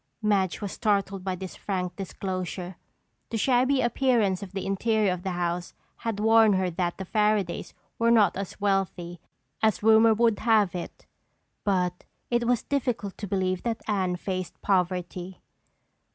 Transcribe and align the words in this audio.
Madge 0.23 0.61
was 0.61 0.71
startled 0.71 1.23
by 1.23 1.35
this 1.35 1.55
frank 1.55 1.95
disclosure. 1.95 2.75
The 3.29 3.37
shabby 3.37 3.81
appearance 3.81 4.41
of 4.41 4.51
the 4.51 4.65
interior 4.65 5.13
of 5.13 5.21
the 5.21 5.29
house 5.33 5.75
had 5.97 6.19
warned 6.19 6.55
her 6.55 6.71
that 6.71 6.97
the 6.97 7.05
Fairadays 7.05 7.75
were 7.99 8.09
not 8.09 8.35
as 8.35 8.59
wealthy 8.59 9.21
as 9.61 9.83
rumor 9.83 10.15
would 10.15 10.39
have 10.39 10.73
it, 10.73 11.05
but 11.63 12.03
it 12.31 12.47
was 12.47 12.63
difficult 12.63 13.15
to 13.19 13.27
believe 13.27 13.61
that 13.61 13.83
Anne 13.87 14.15
faced 14.15 14.59
poverty. 14.63 15.43